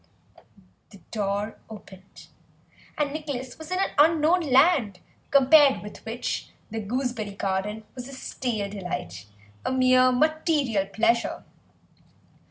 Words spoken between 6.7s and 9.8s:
the gooseberry garden was a stale delight, a